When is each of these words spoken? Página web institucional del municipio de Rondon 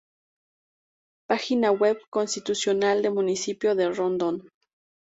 Página 1.27 1.69
web 1.71 1.99
institucional 2.15 3.03
del 3.03 3.13
municipio 3.13 3.75
de 3.75 3.91
Rondon 3.91 4.49